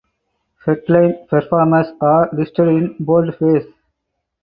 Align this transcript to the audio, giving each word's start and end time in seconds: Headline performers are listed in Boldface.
Headline 0.65 1.27
performers 1.27 1.85
are 2.01 2.27
listed 2.33 2.69
in 2.69 2.95
Boldface. 2.99 3.71